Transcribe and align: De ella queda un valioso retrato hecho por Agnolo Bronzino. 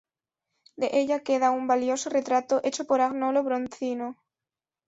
De 0.81 0.87
ella 0.99 1.19
queda 1.27 1.51
un 1.59 1.67
valioso 1.71 2.07
retrato 2.17 2.59
hecho 2.63 2.87
por 2.87 2.99
Agnolo 3.01 3.41
Bronzino. 3.47 4.07